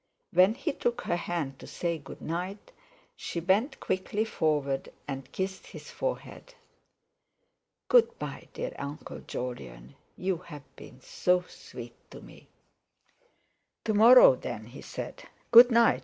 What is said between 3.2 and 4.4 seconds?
bent quickly